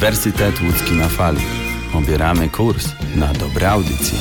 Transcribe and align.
Uniwersytet 0.00 0.60
Łódzki 0.62 0.92
na 0.92 1.08
Fali. 1.08 1.40
Obieramy 1.94 2.48
kurs 2.48 2.88
na 3.16 3.32
dobre 3.32 3.70
audycje. 3.70 4.18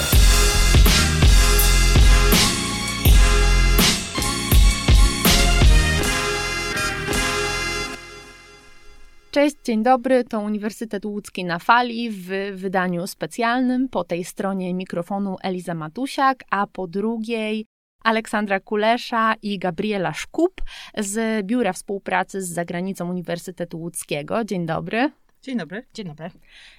Cześć, 9.31 9.55
dzień 9.63 9.83
dobry. 9.83 10.23
To 10.23 10.39
Uniwersytet 10.39 11.05
Łódzki 11.05 11.45
na 11.45 11.59
Fali 11.59 12.11
w 12.11 12.27
wydaniu 12.55 13.07
specjalnym. 13.07 13.89
Po 13.89 14.03
tej 14.03 14.23
stronie 14.23 14.73
mikrofonu 14.73 15.35
Eliza 15.43 15.73
Matusiak, 15.73 16.43
a 16.49 16.67
po 16.67 16.87
drugiej 16.87 17.65
Aleksandra 18.03 18.59
Kulesza 18.59 19.33
i 19.41 19.59
Gabriela 19.59 20.13
Szkup 20.13 20.61
z 20.97 21.45
Biura 21.45 21.73
Współpracy 21.73 22.41
z 22.41 22.49
Zagranicą 22.49 23.09
Uniwersytetu 23.09 23.79
Łódzkiego. 23.79 24.43
Dzień 24.43 24.65
dobry. 24.65 25.11
Dzień 25.41 25.57
dobry. 25.57 25.85
Dzień 25.93 26.07
dobry. 26.07 26.29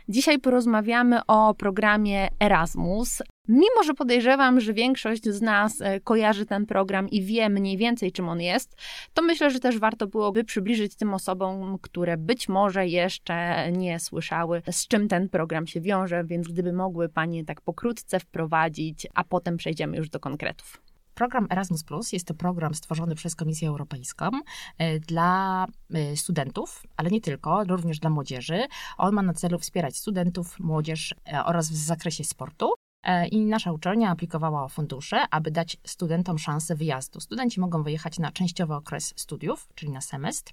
Dzisiaj 0.08 0.38
porozmawiamy 0.38 1.20
o 1.26 1.54
programie 1.54 2.28
Erasmus. 2.40 3.22
Mimo, 3.48 3.82
że 3.84 3.94
podejrzewam, 3.94 4.60
że 4.60 4.74
większość 4.74 5.24
z 5.28 5.42
nas 5.42 5.80
e, 5.80 6.00
kojarzy 6.00 6.46
ten 6.46 6.66
program 6.66 7.08
i 7.08 7.22
wie 7.22 7.48
mniej 7.48 7.76
więcej, 7.76 8.12
czym 8.12 8.28
on 8.28 8.40
jest, 8.40 8.76
to 9.14 9.22
myślę, 9.22 9.50
że 9.50 9.60
też 9.60 9.78
warto 9.78 10.06
byłoby 10.06 10.44
przybliżyć 10.44 10.96
tym 10.96 11.14
osobom, 11.14 11.78
które 11.82 12.16
być 12.16 12.48
może 12.48 12.86
jeszcze 12.86 13.66
nie 13.72 14.00
słyszały, 14.00 14.62
z 14.70 14.88
czym 14.88 15.08
ten 15.08 15.28
program 15.28 15.66
się 15.66 15.80
wiąże, 15.80 16.24
więc 16.24 16.48
gdyby 16.48 16.72
mogły 16.72 17.08
Panie 17.08 17.44
tak 17.44 17.60
pokrótce 17.60 18.20
wprowadzić, 18.20 19.06
a 19.14 19.24
potem 19.24 19.56
przejdziemy 19.56 19.96
już 19.96 20.10
do 20.10 20.20
konkretów. 20.20 20.89
Program 21.20 21.46
Erasmus 21.50 21.84
Plus 21.84 22.12
jest 22.12 22.26
to 22.26 22.34
program 22.34 22.74
stworzony 22.74 23.14
przez 23.14 23.36
Komisję 23.36 23.68
Europejską 23.68 24.30
e, 24.78 25.00
dla 25.00 25.66
e, 25.94 26.16
studentów, 26.16 26.82
ale 26.96 27.10
nie 27.10 27.20
tylko, 27.20 27.64
również 27.64 27.98
dla 27.98 28.10
młodzieży. 28.10 28.66
On 28.98 29.14
ma 29.14 29.22
na 29.22 29.32
celu 29.32 29.58
wspierać 29.58 29.96
studentów, 29.96 30.60
młodzież 30.60 31.14
e, 31.32 31.44
oraz 31.44 31.70
w 31.70 31.76
zakresie 31.76 32.24
sportu. 32.24 32.72
E, 33.02 33.28
I 33.28 33.44
nasza 33.44 33.72
uczelnia 33.72 34.10
aplikowała 34.10 34.64
o 34.64 34.68
fundusze, 34.68 35.24
aby 35.30 35.50
dać 35.50 35.76
studentom 35.84 36.38
szansę 36.38 36.74
wyjazdu. 36.74 37.20
Studenci 37.20 37.60
mogą 37.60 37.82
wyjechać 37.82 38.18
na 38.18 38.32
częściowy 38.32 38.74
okres 38.74 39.12
studiów, 39.16 39.68
czyli 39.74 39.92
na 39.92 40.00
semestr, 40.00 40.52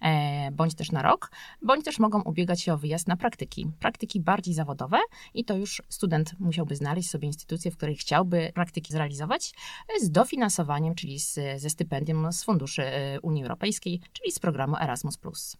e, 0.00 0.50
bądź 0.52 0.74
też 0.74 0.92
na 0.92 1.02
rok, 1.02 1.30
bądź 1.62 1.84
też 1.84 1.98
mogą 1.98 2.22
ubiegać 2.22 2.62
się 2.62 2.74
o 2.74 2.78
wyjazd 2.78 3.08
na 3.08 3.16
praktyki. 3.16 3.66
Praktyki 3.78 4.20
bardziej 4.20 4.54
zawodowe 4.54 4.98
i 5.34 5.44
to 5.44 5.56
już 5.56 5.82
student 5.88 6.40
musiałby 6.40 6.76
znaleźć 6.76 7.10
sobie 7.10 7.26
instytucję, 7.26 7.70
w 7.70 7.76
której 7.76 7.96
chciałby 7.96 8.50
praktyki 8.54 8.92
zrealizować 8.92 9.52
e, 9.96 10.04
z 10.04 10.10
dofinansowaniem, 10.10 10.94
czyli 10.94 11.20
z, 11.20 11.38
ze 11.56 11.70
stypendium 11.70 12.32
z 12.32 12.44
funduszy 12.44 12.82
Unii 13.22 13.42
Europejskiej, 13.42 14.00
czyli 14.12 14.32
z 14.32 14.38
programu 14.38 14.76
Erasmus. 14.76 15.56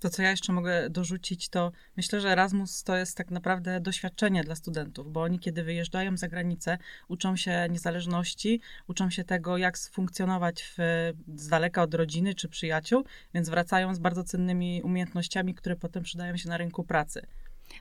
To, 0.00 0.10
co 0.10 0.22
ja 0.22 0.30
jeszcze 0.30 0.52
mogę 0.52 0.90
dorzucić, 0.90 1.48
to 1.48 1.72
myślę, 1.96 2.20
że 2.20 2.32
Erasmus 2.32 2.82
to 2.82 2.96
jest 2.96 3.16
tak 3.16 3.30
naprawdę 3.30 3.80
doświadczenie 3.80 4.44
dla 4.44 4.54
studentów, 4.54 5.12
bo 5.12 5.22
oni, 5.22 5.38
kiedy 5.38 5.62
wyjeżdżają 5.62 6.16
za 6.16 6.28
granicę, 6.28 6.78
uczą 7.08 7.36
się 7.36 7.66
niezależności, 7.70 8.60
uczą 8.88 9.10
się 9.10 9.24
tego, 9.24 9.58
jak 9.58 9.78
funkcjonować 9.78 10.62
w, 10.62 10.78
z 11.36 11.48
daleka 11.48 11.82
od 11.82 11.94
rodziny 11.94 12.34
czy 12.34 12.48
przyjaciół, 12.48 13.04
więc 13.34 13.48
wracają 13.48 13.94
z 13.94 13.98
bardzo 13.98 14.24
cennymi 14.24 14.82
umiejętnościami, 14.82 15.54
które 15.54 15.76
potem 15.76 16.02
przydają 16.02 16.36
się 16.36 16.48
na 16.48 16.56
rynku 16.56 16.84
pracy. 16.84 17.26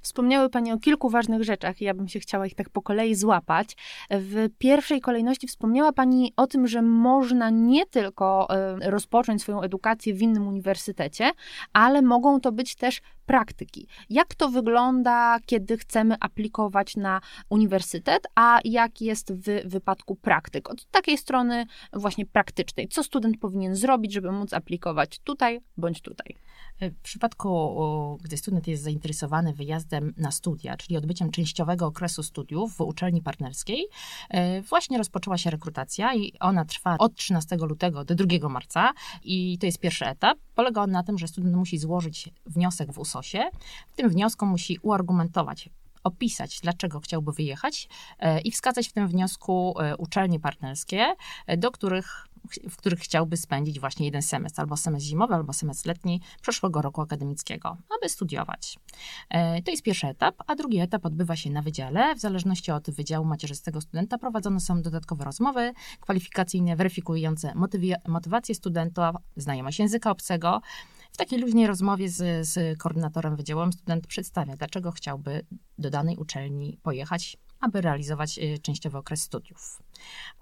Wspomniały 0.02 0.50
Pani 0.50 0.72
o 0.72 0.78
kilku 0.78 1.10
ważnych 1.10 1.44
rzeczach 1.44 1.82
i 1.82 1.86
ja 1.86 1.94
bym 1.94 2.08
się 2.08 2.20
chciała 2.20 2.46
ich 2.46 2.56
tak 2.56 2.70
po 2.70 2.82
kolei 2.82 3.16
złapać. 3.16 3.76
W 4.10 4.50
pierwszej 4.58 5.02
kolejności 5.02 5.48
wspomniała 5.48 5.94
Pani 5.94 6.34
o 6.38 6.48
tym, 6.48 6.68
że 6.68 6.82
można 6.82 7.50
nie 7.50 7.86
tylko 7.86 8.48
e, 8.50 8.90
rozpocząć 8.90 9.42
swoją 9.42 9.62
edukację 9.62 10.14
w 10.14 10.22
innym 10.22 10.48
uniwersytecie, 10.48 11.32
ale 11.74 12.02
mogą 12.02 12.42
to 12.42 12.52
być 12.52 12.76
też 12.76 13.02
praktyki. 13.30 13.88
Jak 14.10 14.36
to 14.36 14.50
wygląda, 14.50 15.38
kiedy 15.46 15.78
chcemy 15.78 16.16
aplikować 16.20 16.96
na 16.96 17.22
uniwersytet, 17.50 18.28
a 18.36 18.60
jak 18.64 19.02
jest 19.02 19.34
w 19.34 19.70
wypadku 19.70 20.16
praktyk? 20.16 20.70
Od 20.70 20.86
takiej 20.86 21.18
strony 21.18 21.66
właśnie 21.94 22.26
praktycznej. 22.26 22.88
Co 22.88 23.04
student 23.04 23.38
powinien 23.38 23.76
zrobić, 23.76 24.14
żeby 24.14 24.32
móc 24.32 24.54
aplikować 24.54 25.20
tutaj 25.20 25.60
bądź 25.78 26.02
tutaj? 26.02 26.36
W 26.82 27.02
przypadku, 27.02 28.18
gdy 28.24 28.38
student 28.38 28.68
jest 28.68 28.84
zainteresowany 28.84 29.54
wyjazdem 29.54 30.14
na 30.18 30.32
studia, 30.32 30.78
czyli 30.78 30.98
odbyciem 30.98 31.32
częściowego 31.32 31.86
okresu 31.86 32.24
studiów 32.24 32.76
w 32.76 32.82
uczelni 32.82 33.22
partnerskiej, 33.22 33.88
e, 34.30 34.62
właśnie 34.62 34.98
rozpoczęła 34.98 35.38
się 35.38 35.50
rekrutacja 35.50 36.16
i 36.16 36.34
ona 36.40 36.66
trwa 36.66 36.96
od 37.00 37.16
13 37.16 37.56
lutego 37.56 38.06
do 38.06 38.16
2 38.16 38.50
marca 38.50 38.94
i 39.24 39.58
to 39.58 39.66
jest 39.66 39.80
pierwszy 39.80 40.06
etap. 40.06 40.38
Polega 40.56 40.82
on 40.82 40.92
na 40.92 41.04
tym, 41.04 41.18
że 41.18 41.28
student 41.28 41.56
musi 41.56 41.78
złożyć 41.78 42.30
wniosek 42.46 42.94
w 42.94 43.00
W 43.88 43.96
tym 43.96 44.10
wniosku 44.10 44.46
musi 44.46 44.78
uargumentować 44.82 45.70
opisać, 46.04 46.60
dlaczego 46.62 47.00
chciałby 47.00 47.32
wyjechać 47.32 47.90
e, 48.20 48.42
i 48.42 48.52
wskazać 48.52 48.88
w 48.88 48.94
tym 48.94 49.08
wniosku 49.08 49.76
e, 49.80 49.98
uczelnie 49.98 50.40
partnerskie, 50.40 51.16
do 51.58 51.72
których 51.72 52.30
w 52.70 52.78
których 52.78 53.00
chciałby 53.00 53.38
spędzić 53.38 53.80
właśnie 53.80 54.06
jeden 54.06 54.22
semestr, 54.22 54.62
albo 54.62 54.78
semestr 54.78 55.08
zimowy, 55.08 55.34
albo 55.34 55.54
semestr 55.54 55.88
letni 55.88 56.22
przyszłego 56.42 56.82
roku 56.82 57.02
akademickiego, 57.02 57.78
aby 57.98 58.10
studiować. 58.10 58.80
E, 59.30 59.62
to 59.62 59.72
jest 59.72 59.84
pierwszy 59.84 60.08
etap, 60.08 60.36
a 60.48 60.56
drugi 60.56 60.80
etap 60.80 61.06
odbywa 61.06 61.36
się 61.36 61.50
na 61.50 61.62
wydziale. 61.62 62.16
W 62.16 62.20
zależności 62.20 62.72
od 62.72 62.90
wydziału 62.90 63.26
macierzystego 63.26 63.82
studenta 63.82 64.18
prowadzone 64.18 64.60
są 64.60 64.82
dodatkowe 64.82 65.26
rozmowy 65.26 65.74
kwalifikacyjne, 66.00 66.76
weryfikujące 66.76 67.54
motywację 68.08 68.56
studenta, 68.56 69.14
znajomość 69.36 69.80
języka 69.80 70.12
obcego. 70.12 70.62
W 71.12 71.18
takiej 71.18 71.40
luźnej 71.40 71.68
rozmowie 71.68 72.10
z, 72.10 72.48
z 72.48 72.78
koordynatorem 72.78 73.36
wydziałowym 73.36 73.74
student 73.74 74.08
przedstawia, 74.08 74.56
dlaczego 74.56 74.92
chciałby 74.92 75.46
do 75.78 75.90
danej 75.90 76.18
uczelni 76.18 76.80
pojechać, 76.84 77.38
aby 77.60 77.82
realizować 77.82 78.38
y, 78.38 78.60
częściowy 78.60 78.98
okres 78.98 79.22
studiów. 79.22 79.82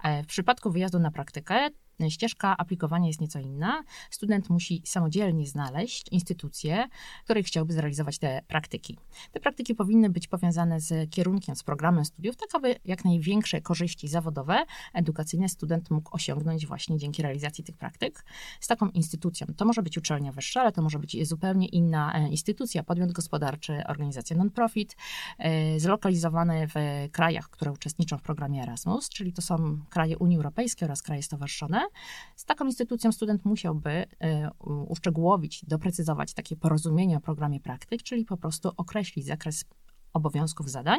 E, 0.02 0.22
w 0.22 0.26
przypadku 0.26 0.70
wyjazdu 0.70 0.98
na 0.98 1.10
praktykę 1.10 1.68
ścieżka 2.08 2.56
aplikowania 2.56 3.06
jest 3.06 3.20
nieco 3.20 3.38
inna. 3.38 3.84
Student 4.10 4.50
musi 4.50 4.82
samodzielnie 4.84 5.46
znaleźć 5.46 6.08
instytucję, 6.08 6.88
w 7.20 7.24
której 7.24 7.42
chciałby 7.42 7.72
zrealizować 7.72 8.18
te 8.18 8.42
praktyki. 8.48 8.98
Te 9.32 9.40
praktyki 9.40 9.74
powinny 9.74 10.10
być 10.10 10.28
powiązane 10.28 10.80
z 10.80 11.10
kierunkiem, 11.10 11.56
z 11.56 11.62
programem 11.62 12.04
studiów, 12.04 12.36
tak 12.36 12.54
aby 12.54 12.76
jak 12.84 13.04
największe 13.04 13.60
korzyści 13.60 14.08
zawodowe, 14.08 14.64
edukacyjne 14.94 15.48
student 15.48 15.90
mógł 15.90 16.16
osiągnąć 16.16 16.66
właśnie 16.66 16.98
dzięki 16.98 17.22
realizacji 17.22 17.64
tych 17.64 17.76
praktyk 17.76 18.24
z 18.60 18.66
taką 18.66 18.88
instytucją. 18.88 19.46
To 19.56 19.64
może 19.64 19.82
być 19.82 19.98
uczelnia 19.98 20.32
wyższa, 20.32 20.60
ale 20.60 20.72
to 20.72 20.82
może 20.82 20.98
być 20.98 21.28
zupełnie 21.28 21.66
inna 21.66 22.12
e, 22.14 22.28
instytucja, 22.28 22.82
podmiot 22.82 23.12
gospodarczy, 23.12 23.82
organizacja 23.86 24.36
non-profit, 24.36 24.96
e, 25.38 25.80
zlokalizowane 25.80 26.66
w 26.66 26.74
krajach, 27.12 27.50
które 27.50 27.72
uczestniczą 27.72 28.18
w 28.18 28.22
programie 28.22 28.62
Erasmus, 28.62 29.08
czyli 29.08 29.32
to 29.32 29.42
są 29.42 29.80
kraje 29.90 30.18
Unii 30.18 30.36
Europejskiej 30.36 30.86
oraz 30.86 31.02
kraje 31.02 31.22
stowarzyszone. 31.22 31.87
Z 32.36 32.44
taką 32.44 32.64
instytucją 32.64 33.12
student 33.12 33.44
musiałby 33.44 33.90
e, 33.90 34.50
uszczegółowić, 34.88 35.64
doprecyzować 35.64 36.34
takie 36.34 36.56
porozumienie 36.56 37.16
o 37.16 37.20
programie 37.20 37.60
praktyk, 37.60 38.02
czyli 38.02 38.24
po 38.24 38.36
prostu 38.36 38.70
określić 38.76 39.26
zakres 39.26 39.64
obowiązków, 40.12 40.70
zadań. 40.70 40.98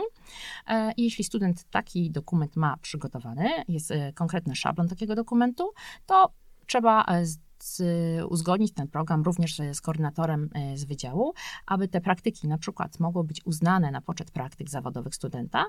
E, 0.67 0.93
jeśli 0.97 1.23
student 1.23 1.63
taki 1.69 2.11
dokument 2.11 2.55
ma 2.55 2.77
przygotowany, 2.77 3.49
jest 3.67 3.91
e, 3.91 4.13
konkretny 4.13 4.55
szablon 4.55 4.87
takiego 4.87 5.15
dokumentu, 5.15 5.71
to 6.05 6.33
trzeba 6.67 7.05
z, 7.21 7.81
uzgodnić 8.29 8.73
ten 8.73 8.87
program 8.87 9.23
również 9.23 9.57
z 9.73 9.81
koordynatorem 9.81 10.49
z 10.75 10.83
wydziału, 10.83 11.33
aby 11.65 11.87
te 11.87 12.01
praktyki 12.01 12.47
na 12.47 12.57
przykład 12.57 12.99
mogły 12.99 13.23
być 13.23 13.45
uznane 13.45 13.91
na 13.91 14.01
poczet 14.01 14.31
praktyk 14.31 14.69
zawodowych 14.69 15.15
studenta, 15.15 15.65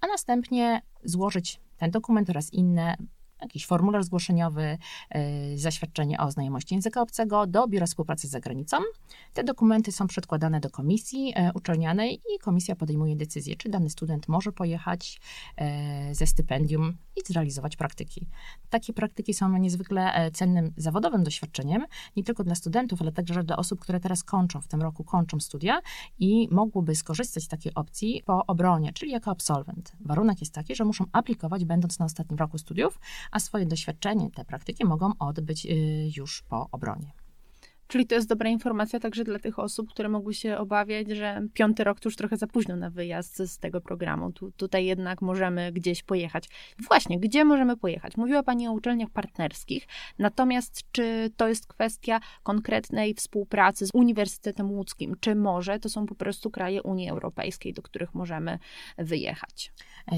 a 0.00 0.06
następnie 0.06 0.82
złożyć 1.04 1.60
ten 1.76 1.90
dokument 1.90 2.30
oraz 2.30 2.52
inne 2.52 2.96
jakiś 3.42 3.66
formularz 3.66 4.04
zgłoszeniowy, 4.04 4.78
e, 5.10 5.58
zaświadczenie 5.58 6.20
o 6.20 6.30
znajomości 6.30 6.74
języka 6.74 7.02
obcego 7.02 7.46
do 7.46 7.68
Biura 7.68 7.86
Współpracy 7.86 8.28
z 8.28 8.30
Zagranicą. 8.30 8.76
Te 9.32 9.44
dokumenty 9.44 9.92
są 9.92 10.06
przedkładane 10.06 10.60
do 10.60 10.70
komisji 10.70 11.32
e, 11.36 11.52
uczelnianej 11.54 12.14
i 12.14 12.38
komisja 12.38 12.76
podejmuje 12.76 13.16
decyzję, 13.16 13.56
czy 13.56 13.68
dany 13.68 13.90
student 13.90 14.28
może 14.28 14.52
pojechać 14.52 15.20
e, 15.56 16.14
ze 16.14 16.26
stypendium 16.26 16.96
i 17.16 17.20
zrealizować 17.26 17.76
praktyki. 17.76 18.26
Takie 18.70 18.92
praktyki 18.92 19.34
są 19.34 19.58
niezwykle 19.58 20.30
cennym 20.32 20.72
zawodowym 20.76 21.24
doświadczeniem, 21.24 21.86
nie 22.16 22.24
tylko 22.24 22.44
dla 22.44 22.54
studentów, 22.54 23.02
ale 23.02 23.12
także 23.12 23.44
dla 23.44 23.56
osób, 23.56 23.80
które 23.80 24.00
teraz 24.00 24.24
kończą, 24.24 24.60
w 24.60 24.68
tym 24.68 24.82
roku 24.82 25.04
kończą 25.04 25.40
studia 25.40 25.80
i 26.18 26.48
mogłyby 26.50 26.94
skorzystać 26.94 27.42
z 27.42 27.48
takiej 27.48 27.74
opcji 27.74 28.22
po 28.26 28.46
obronie, 28.46 28.92
czyli 28.92 29.12
jako 29.12 29.30
absolwent. 29.30 29.92
Warunek 30.00 30.40
jest 30.40 30.54
taki, 30.54 30.74
że 30.74 30.84
muszą 30.84 31.04
aplikować, 31.12 31.64
będąc 31.64 31.98
na 31.98 32.04
ostatnim 32.04 32.38
roku 32.38 32.58
studiów, 32.58 32.98
a 33.30 33.40
swoje 33.40 33.66
doświadczenie, 33.66 34.30
te 34.30 34.44
praktyki 34.44 34.84
mogą 34.84 35.12
odbyć 35.18 35.66
y, 35.66 36.10
już 36.16 36.42
po 36.42 36.68
obronie. 36.70 37.12
Czyli 37.88 38.06
to 38.06 38.14
jest 38.14 38.28
dobra 38.28 38.48
informacja 38.48 39.00
także 39.00 39.24
dla 39.24 39.38
tych 39.38 39.58
osób, 39.58 39.90
które 39.90 40.08
mogły 40.08 40.34
się 40.34 40.58
obawiać, 40.58 41.08
że 41.08 41.42
piąty 41.54 41.84
rok 41.84 42.00
to 42.00 42.08
już 42.08 42.16
trochę 42.16 42.36
za 42.36 42.46
późno 42.46 42.76
na 42.76 42.90
wyjazd 42.90 43.36
z 43.36 43.58
tego 43.58 43.80
programu. 43.80 44.32
Tu, 44.32 44.52
tutaj 44.52 44.86
jednak 44.86 45.22
możemy 45.22 45.72
gdzieś 45.72 46.02
pojechać. 46.02 46.48
Właśnie, 46.88 47.20
gdzie 47.20 47.44
możemy 47.44 47.76
pojechać? 47.76 48.16
Mówiła 48.16 48.42
Pani 48.42 48.68
o 48.68 48.72
uczelniach 48.72 49.10
partnerskich, 49.10 49.86
natomiast 50.18 50.82
czy 50.92 51.30
to 51.36 51.48
jest 51.48 51.66
kwestia 51.66 52.20
konkretnej 52.42 53.14
współpracy 53.14 53.86
z 53.86 53.90
Uniwersytetem 53.94 54.70
Łódzkim, 54.70 55.14
czy 55.20 55.34
może 55.34 55.78
to 55.78 55.88
są 55.88 56.06
po 56.06 56.14
prostu 56.14 56.50
kraje 56.50 56.82
Unii 56.82 57.08
Europejskiej, 57.08 57.72
do 57.72 57.82
których 57.82 58.14
możemy 58.14 58.58
wyjechać? 58.98 59.72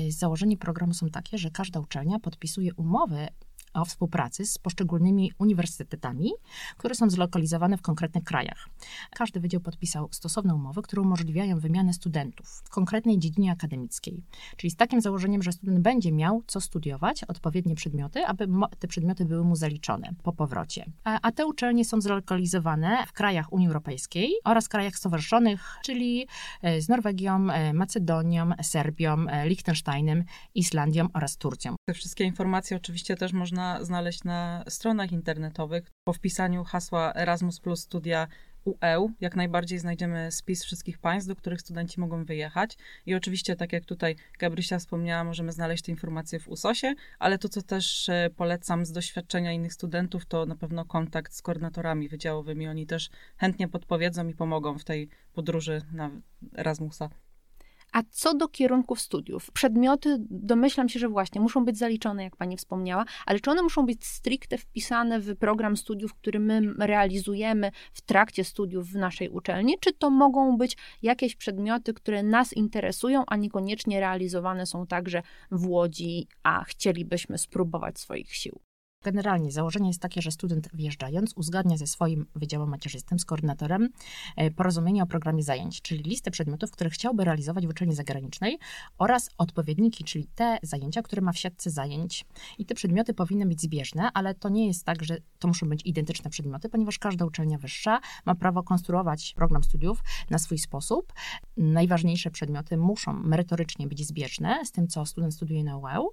Założenie 0.09 0.57
programu 0.57 0.95
są 0.95 1.09
takie, 1.09 1.39
że 1.39 1.51
każda 1.51 1.81
uczelnia 1.81 2.19
podpisuje 2.19 2.75
umowy 2.75 3.29
o 3.75 3.85
współpracy 3.85 4.47
z 4.47 4.59
poszczególnymi 4.59 5.33
uniwersytetami, 5.39 6.33
które 6.77 6.95
są 6.95 7.11
zlokalizowane 7.11 7.77
w 7.77 7.83
konkretnych 7.83 8.25
krajach. 8.25 8.69
Każdy 9.11 9.41
wydział 9.41 9.61
podpisał 9.61 10.09
stosowne 10.11 10.55
umowy, 10.55 10.83
które 10.83 11.03
umożliwiają 11.03 11.59
wymianę 11.59 11.93
studentów 11.93 12.63
w 12.65 12.71
konkretnej 12.71 13.19
dziedzinie 13.19 13.53
akademickiej, 13.53 14.23
czyli 14.57 14.71
z 14.71 14.77
takim 14.77 15.01
założeniem, 15.01 15.43
że 15.43 15.53
student 15.53 15.79
będzie 15.81 16.13
miał 16.13 16.43
co 16.47 16.61
studiować, 16.61 17.25
odpowiednie 17.25 17.75
przedmioty, 17.75 18.27
aby 18.27 18.49
te 18.79 18.89
przedmioty 18.89 19.25
były 19.25 19.45
mu 19.45 19.57
zaliczone 19.57 20.15
po 20.23 20.33
powrocie. 20.33 20.87
A, 21.05 21.33
te 21.33 21.47
uczelnie 21.47 21.85
są 21.85 22.01
zlokalizowane 22.01 23.07
w 23.07 23.13
krajach 23.13 23.53
Unii 23.53 23.67
Europejskiej 23.67 24.33
oraz 24.45 24.69
krajach 24.69 24.97
stowarzyszonych, 24.97 25.79
czyli 25.85 26.27
e, 26.63 26.81
z 26.81 26.89
Norwegią, 26.89 27.51
e, 27.51 27.73
Macedonią, 27.73 28.51
Serbią, 28.63 29.27
e, 29.29 29.49
Liechtensteinem, 29.49 30.25
Islandią 30.55 31.09
oraz 31.13 31.37
Turcją. 31.37 31.77
Te 31.89 31.95
wszystkie 31.95 32.25
informacje 32.25 32.77
oczywiście 32.77 33.17
też 33.17 33.33
można 33.33 33.60
można 33.61 33.85
znaleźć 33.85 34.25
na 34.25 34.65
stronach 34.69 35.13
internetowych. 35.13 35.91
Po 36.05 36.13
wpisaniu 36.13 36.65
hasła 36.65 37.13
Erasmus 37.15 37.61
Plus 37.61 37.81
Studia 37.81 38.29
UE 38.65 39.09
jak 39.21 39.37
najbardziej 39.37 39.79
znajdziemy 39.79 40.33
spis 40.33 40.65
wszystkich 40.65 40.99
państw, 40.99 41.29
do 41.29 41.37
których 41.37 41.61
studenci 41.61 42.01
mogą 42.01 42.25
wyjechać. 42.25 42.79
I 43.07 43.15
oczywiście, 43.15 43.57
tak 43.57 43.73
jak 43.73 43.85
tutaj 43.85 44.17
Gabrysia 44.39 44.79
wspomniała, 44.79 45.25
możemy 45.25 45.53
znaleźć 45.53 45.85
te 45.85 45.93
informacje 45.93 46.41
w 46.41 46.49
USOSie, 46.49 46.95
ale 47.19 47.39
to, 47.39 47.49
co 47.49 47.63
też 47.63 48.09
e, 48.09 48.31
polecam 48.37 48.85
z 48.85 48.93
doświadczenia 48.93 49.53
innych 49.53 49.73
studentów, 49.73 50.27
to 50.27 50.47
na 50.47 50.57
pewno 50.57 50.85
kontakt 50.85 51.33
z 51.33 51.43
koordynatorami 51.43 52.09
wydziałowymi. 52.09 52.69
Oni 52.69 52.87
też 52.87 53.11
chętnie 53.37 53.69
podpowiedzą 53.69 54.29
i 54.29 54.35
pomogą 54.35 54.79
w 54.79 54.85
tej 54.85 55.09
podróży 55.33 55.83
na 55.93 56.11
Erasmusa. 56.59 57.11
A 57.93 58.03
co 58.11 58.35
do 58.35 58.49
kierunków 58.49 59.01
studiów? 59.01 59.51
Przedmioty, 59.51 60.17
domyślam 60.31 60.89
się, 60.89 60.99
że 60.99 61.09
właśnie 61.09 61.41
muszą 61.41 61.65
być 61.65 61.79
zaliczone, 61.79 62.25
jak 62.25 62.37
pani 62.37 62.57
wspomniała, 62.57 63.05
ale 63.27 63.41
czy 63.41 63.51
one 63.51 63.63
muszą 63.63 63.87
być 63.87 64.07
stricte 64.07 64.59
wpisane 64.59 65.21
w 65.21 65.37
program 65.37 65.77
studiów, 65.77 66.15
który 66.15 66.41
my 66.41 66.61
realizujemy 66.79 67.71
w 67.93 68.01
trakcie 68.01 68.45
studiów 68.45 68.89
w 68.89 68.95
naszej 68.95 69.29
uczelni, 69.29 69.77
czy 69.81 69.93
to 69.93 70.11
mogą 70.11 70.57
być 70.57 70.77
jakieś 71.03 71.37
przedmioty, 71.37 71.95
które 71.95 72.23
nas 72.23 72.53
interesują, 72.53 73.25
a 73.27 73.37
niekoniecznie 73.37 74.01
realizowane 74.01 74.67
są 74.67 74.87
także 74.87 75.23
w 75.51 75.67
Łodzi, 75.67 76.29
a 76.43 76.65
chcielibyśmy 76.65 77.39
spróbować 77.39 77.99
swoich 77.99 78.35
sił? 78.35 78.70
Generalnie 79.05 79.53
założenie 79.53 79.89
jest 79.89 80.01
takie, 80.01 80.23
że 80.23 80.31
student 80.31 80.69
wjeżdżając 80.75 81.33
uzgadnia 81.37 81.77
ze 81.77 81.87
swoim 81.87 82.27
wydziałem 82.35 82.69
macierzystym, 82.69 83.19
z 83.19 83.25
koordynatorem 83.25 83.89
e, 84.37 84.51
porozumienie 84.51 85.03
o 85.03 85.07
programie 85.07 85.43
zajęć, 85.43 85.83
czyli 85.83 86.03
listę 86.03 86.31
przedmiotów, 86.31 86.71
które 86.71 86.91
chciałby 86.91 87.25
realizować 87.25 87.67
w 87.67 87.71
uczelni 87.71 87.95
zagranicznej 87.95 88.59
oraz 88.99 89.29
odpowiedniki, 89.39 90.05
czyli 90.05 90.27
te 90.35 90.59
zajęcia, 90.63 91.03
które 91.03 91.23
ma 91.23 91.33
w 91.33 91.39
siatce 91.39 91.71
zajęć. 91.71 92.25
I 92.59 92.67
te 92.67 92.75
przedmioty 92.75 93.15
powinny 93.15 93.47
być 93.47 93.61
zbieżne, 93.61 94.11
ale 94.15 94.35
to 94.35 94.49
nie 94.49 94.67
jest 94.67 94.85
tak, 94.85 95.05
że 95.05 95.17
to 95.39 95.49
muszą 95.49 95.69
być 95.69 95.87
identyczne 95.87 96.31
przedmioty, 96.31 96.69
ponieważ 96.69 96.99
każda 96.99 97.25
uczelnia 97.25 97.59
wyższa 97.59 98.01
ma 98.27 98.35
prawo 98.35 98.63
konstruować 98.63 99.33
program 99.37 99.65
studiów 99.65 100.03
na 100.31 100.39
swój 100.39 100.59
sposób. 100.59 101.13
Najważniejsze 101.57 102.31
przedmioty 102.31 102.77
muszą 102.77 103.13
merytorycznie 103.13 103.87
być 103.87 104.07
zbieżne 104.07 104.65
z 104.65 104.73
tym, 104.73 104.89
co 104.89 105.07
student 105.07 105.35
studiuje 105.35 105.65
na 105.65 105.77
UEU, 105.77 106.11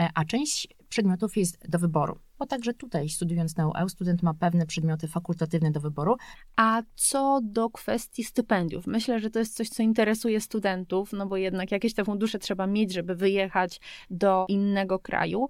e, 0.00 0.10
a 0.14 0.24
część 0.24 0.68
przedmiotów 0.88 1.36
jest 1.36 1.68
do 1.68 1.78
wyboru 1.78 2.18
bo 2.38 2.46
także 2.46 2.74
tutaj 2.74 3.08
studiując 3.08 3.56
na 3.56 3.68
UEU 3.68 3.88
student 3.88 4.22
ma 4.22 4.34
pewne 4.34 4.66
przedmioty 4.66 5.08
fakultatywne 5.08 5.70
do 5.70 5.80
wyboru. 5.80 6.16
A 6.56 6.82
co 6.94 7.40
do 7.42 7.70
kwestii 7.70 8.24
stypendiów? 8.24 8.86
Myślę, 8.86 9.20
że 9.20 9.30
to 9.30 9.38
jest 9.38 9.56
coś, 9.56 9.68
co 9.68 9.82
interesuje 9.82 10.40
studentów, 10.40 11.12
no 11.12 11.26
bo 11.26 11.36
jednak 11.36 11.72
jakieś 11.72 11.94
te 11.94 12.04
fundusze 12.04 12.38
trzeba 12.38 12.66
mieć, 12.66 12.92
żeby 12.92 13.14
wyjechać 13.14 13.80
do 14.10 14.46
innego 14.48 14.98
kraju. 14.98 15.48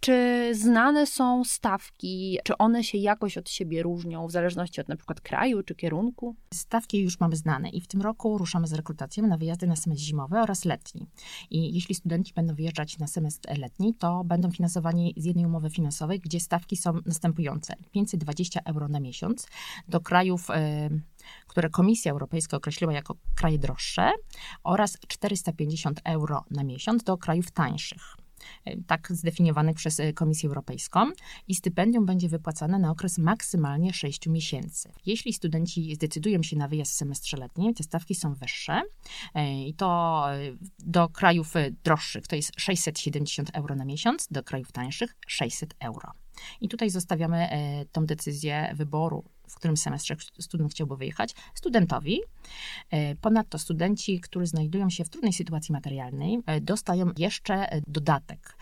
Czy 0.00 0.50
znane 0.54 1.06
są 1.06 1.44
stawki, 1.44 2.38
czy 2.44 2.58
one 2.58 2.84
się 2.84 2.98
jakoś 2.98 3.38
od 3.38 3.50
siebie 3.50 3.82
różnią 3.82 4.26
w 4.26 4.30
zależności 4.30 4.80
od 4.80 4.88
na 4.88 4.96
przykład 4.96 5.20
kraju 5.20 5.62
czy 5.62 5.74
kierunku? 5.74 6.36
Stawki 6.54 6.98
już 6.98 7.20
mamy 7.20 7.36
znane 7.36 7.68
i 7.68 7.80
w 7.80 7.86
tym 7.86 8.02
roku 8.02 8.38
ruszamy 8.38 8.66
z 8.66 8.72
rekrutacją 8.72 9.26
na 9.26 9.38
wyjazdy 9.38 9.66
na 9.66 9.76
semestr 9.76 10.04
zimowy 10.04 10.38
oraz 10.38 10.64
letni. 10.64 11.06
I 11.50 11.74
jeśli 11.74 11.94
studenci 11.94 12.34
będą 12.34 12.54
wyjeżdżać 12.54 12.98
na 12.98 13.06
semestr 13.06 13.58
letni, 13.58 13.94
to 13.94 14.24
będą 14.24 14.50
finansowani 14.50 15.14
z 15.16 15.24
jednej 15.24 15.46
umowy 15.46 15.70
finansowej, 15.70 16.20
gdzie 16.20 16.40
stawki 16.40 16.76
są 16.76 16.92
następujące: 17.06 17.74
520 17.90 18.60
euro 18.64 18.88
na 18.88 19.00
miesiąc 19.00 19.46
do 19.88 20.00
krajów. 20.00 20.48
Yy, 20.90 21.00
które 21.46 21.70
Komisja 21.70 22.12
Europejska 22.12 22.56
określiła 22.56 22.92
jako 22.92 23.16
kraje 23.36 23.58
droższe 23.58 24.12
oraz 24.64 24.98
450 25.08 26.00
euro 26.04 26.44
na 26.50 26.64
miesiąc 26.64 27.04
do 27.04 27.18
krajów 27.18 27.50
tańszych. 27.50 28.19
E, 28.64 28.76
tak 28.82 29.12
zdefiniowanych 29.12 29.76
przez 29.76 30.00
e, 30.00 30.12
Komisję 30.12 30.48
Europejską 30.48 31.06
i 31.48 31.54
stypendium 31.54 32.06
będzie 32.06 32.28
wypłacane 32.28 32.78
na 32.78 32.90
okres 32.90 33.18
maksymalnie 33.18 33.92
6 33.92 34.26
miesięcy. 34.26 34.92
Jeśli 35.06 35.32
studenci 35.32 35.94
zdecydują 35.94 36.42
się 36.42 36.56
na 36.56 36.68
wyjazd 36.68 36.92
w 36.92 36.96
semestrze 36.96 37.36
letnim, 37.36 37.74
te 37.74 37.82
stawki 37.82 38.14
są 38.14 38.34
wyższe 38.34 38.82
e, 39.34 39.66
i 39.66 39.74
to 39.74 40.24
do 40.78 41.08
krajów 41.08 41.54
droższych 41.84 42.26
to 42.26 42.36
jest 42.36 42.52
670 42.56 43.50
euro 43.52 43.74
na 43.76 43.84
miesiąc, 43.84 44.28
do 44.30 44.42
krajów 44.42 44.72
tańszych 44.72 45.16
600 45.26 45.74
euro. 45.80 46.12
I 46.60 46.68
tutaj 46.68 46.90
zostawiamy 46.90 47.48
tą 47.92 48.06
decyzję 48.06 48.72
wyboru 48.74 49.24
w 49.50 49.54
którym 49.54 49.76
semestrze 49.76 50.16
student 50.38 50.70
chciałby 50.70 50.96
wyjechać, 50.96 51.34
studentowi. 51.54 52.20
E, 52.90 53.16
ponadto 53.16 53.58
studenci, 53.58 54.20
którzy 54.20 54.46
znajdują 54.46 54.90
się 54.90 55.04
w 55.04 55.08
trudnej 55.08 55.32
sytuacji 55.32 55.72
materialnej, 55.72 56.38
e, 56.46 56.60
dostają 56.60 57.10
jeszcze 57.18 57.72
e, 57.72 57.82
dodatek 57.86 58.56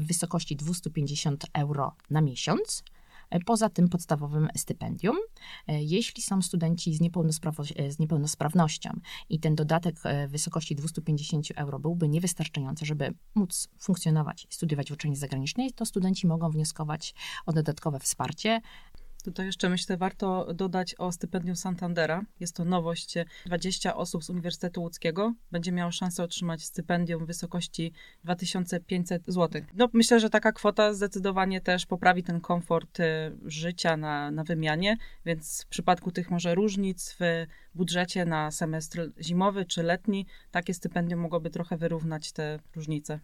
w 0.00 0.06
wysokości 0.06 0.56
250 0.56 1.46
euro 1.54 1.96
na 2.10 2.20
miesiąc 2.20 2.82
poza 3.46 3.68
tym 3.68 3.88
podstawowym 3.88 4.48
stypendium. 4.56 5.16
Jeśli 5.68 6.22
są 6.22 6.42
studenci 6.42 6.94
z, 6.94 6.98
z, 7.88 7.98
niepełnosprawnością 7.98 8.90
i 9.28 9.40
ten 9.40 9.54
dodatek 9.54 9.96
w 10.28 10.30
wysokości 10.30 10.74
250 10.74 11.48
euro 11.56 11.78
byłby 11.78 12.08
niewystarczający, 12.08 12.86
żeby 12.86 13.14
móc 13.34 13.68
funkcjonować 13.78 14.46
i 14.50 14.54
studiować 14.54 14.90
w 14.90 14.92
uczelni 14.92 15.16
zagranicznej, 15.16 15.72
to 15.72 15.86
studenci 15.86 16.26
mogą 16.26 16.50
wnioskować 16.50 17.14
o 17.46 17.52
dodatkowe 17.52 18.00
wsparcie 18.00 18.60
Tutaj 19.22 19.46
jeszcze 19.46 19.68
myślę, 19.68 19.96
warto 19.96 20.54
dodać 20.54 20.94
o 20.94 21.12
stypendium 21.12 21.56
Santandera. 21.56 22.24
Jest 22.40 22.56
to 22.56 22.64
nowość. 22.64 23.14
20 23.46 23.96
osób 23.96 24.24
z 24.24 24.30
Uniwersytetu 24.30 24.82
Łódzkiego 24.82 25.34
będzie 25.50 25.72
miało 25.72 25.92
szansę 25.92 26.22
otrzymać 26.22 26.64
stypendium 26.64 27.24
w 27.24 27.26
wysokości 27.26 27.92
2500 28.24 29.22
zł. 29.26 29.62
No, 29.74 29.88
myślę, 29.92 30.20
że 30.20 30.30
taka 30.30 30.52
kwota 30.52 30.94
zdecydowanie 30.94 31.60
też 31.60 31.86
poprawi 31.86 32.22
ten 32.22 32.40
komfort 32.40 33.00
y, 33.00 33.04
życia 33.44 33.96
na, 33.96 34.30
na 34.30 34.44
wymianie, 34.44 34.96
więc 35.26 35.62
w 35.62 35.66
przypadku 35.66 36.12
tych 36.12 36.30
może 36.30 36.54
różnic 36.54 37.16
w 37.20 37.46
budżecie 37.74 38.24
na 38.24 38.50
semestr 38.50 39.10
zimowy 39.20 39.64
czy 39.64 39.82
letni, 39.82 40.26
takie 40.50 40.74
stypendium 40.74 41.20
mogłoby 41.20 41.50
trochę 41.50 41.76
wyrównać 41.76 42.32
te 42.32 42.58
różnice. 42.76 43.20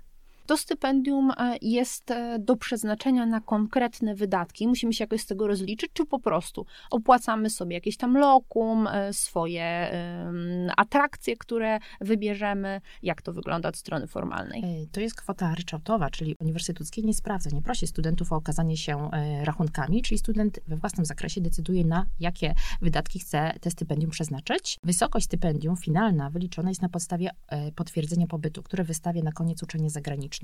To 0.48 0.56
stypendium 0.56 1.30
e, 1.30 1.56
jest 1.62 2.10
e, 2.10 2.38
do 2.38 2.56
przeznaczenia 2.56 3.26
na 3.26 3.40
konkretne 3.40 4.14
wydatki. 4.14 4.68
Musimy 4.68 4.92
się 4.92 5.04
jakoś 5.04 5.20
z 5.20 5.26
tego 5.26 5.46
rozliczyć, 5.46 5.90
czy 5.92 6.06
po 6.06 6.18
prostu 6.18 6.66
opłacamy 6.90 7.50
sobie 7.50 7.74
jakieś 7.74 7.96
tam 7.96 8.16
lokum, 8.16 8.86
e, 8.86 9.12
swoje 9.12 9.68
atrakcje, 10.76 11.36
które 11.36 11.78
wybierzemy. 12.00 12.80
Jak 13.02 13.22
to 13.22 13.32
wygląda 13.32 13.68
od 13.68 13.76
strony 13.76 14.06
formalnej? 14.06 14.88
To 14.92 15.00
jest 15.00 15.16
kwota 15.16 15.54
ryczałtowa, 15.54 16.10
czyli 16.10 16.34
Uniwersytet 16.40 16.80
Łódzki 16.80 17.04
nie 17.04 17.14
sprawdza, 17.14 17.50
nie 17.50 17.62
prosi 17.62 17.86
studentów 17.86 18.32
o 18.32 18.36
okazanie 18.36 18.76
się 18.76 19.10
rachunkami, 19.42 20.02
czyli 20.02 20.18
student 20.18 20.60
we 20.66 20.76
własnym 20.76 21.06
zakresie 21.06 21.40
decyduje, 21.40 21.84
na 21.84 22.06
jakie 22.20 22.54
wydatki 22.82 23.18
chce 23.18 23.52
te 23.60 23.70
stypendium 23.70 24.10
przeznaczyć. 24.10 24.78
Wysokość 24.84 25.26
stypendium 25.26 25.76
finalna 25.76 26.30
wyliczona 26.30 26.68
jest 26.68 26.82
na 26.82 26.88
podstawie 26.88 27.30
potwierdzenia 27.74 28.26
pobytu, 28.26 28.62
które 28.62 28.84
wystawia 28.84 29.22
na 29.22 29.32
koniec 29.32 29.62
uczenie 29.62 29.90
zagraniczne. 29.90 30.37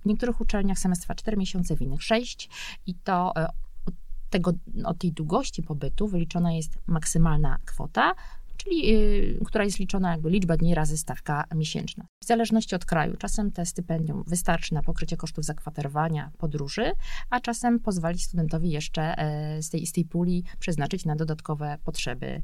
W 0.00 0.06
niektórych 0.06 0.40
uczelniach 0.40 0.78
semestr 0.78 1.04
trwa 1.04 1.14
4 1.14 1.36
miesiące, 1.36 1.76
w 1.76 1.82
innych 1.82 2.02
6 2.02 2.48
i 2.86 2.94
to 2.94 3.32
e, 3.36 3.48
od, 3.86 3.94
tego, 4.30 4.52
od 4.84 4.98
tej 4.98 5.12
długości 5.12 5.62
pobytu 5.62 6.08
wyliczona 6.08 6.52
jest 6.52 6.78
maksymalna 6.86 7.58
kwota 7.64 8.14
czyli 8.56 8.94
y, 8.94 9.40
która 9.44 9.64
jest 9.64 9.78
liczona 9.78 10.10
jakby 10.10 10.30
liczba 10.30 10.56
dni 10.56 10.74
razy 10.74 10.98
stawka 10.98 11.44
miesięczna. 11.54 12.04
W 12.22 12.26
zależności 12.26 12.74
od 12.74 12.84
kraju, 12.84 13.16
czasem 13.16 13.52
te 13.52 13.66
stypendium 13.66 14.24
wystarczy 14.26 14.74
na 14.74 14.82
pokrycie 14.82 15.16
kosztów 15.16 15.44
zakwaterowania, 15.44 16.30
podróży, 16.38 16.92
a 17.30 17.40
czasem 17.40 17.80
pozwolić 17.80 18.22
studentowi 18.22 18.70
jeszcze 18.70 19.18
e, 19.18 19.62
z 19.62 19.70
tej, 19.70 19.86
z 19.86 19.92
tej 19.92 20.04
puli 20.04 20.44
przeznaczyć 20.58 21.04
na 21.04 21.16
dodatkowe 21.16 21.78
potrzeby 21.84 22.26
e, 22.26 22.42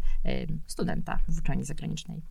studenta 0.67 1.19
w 1.29 1.39
uczelni 1.39 1.65
zagranicznej 1.65 2.23